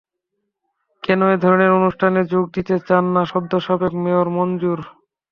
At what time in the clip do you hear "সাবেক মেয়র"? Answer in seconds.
3.59-4.27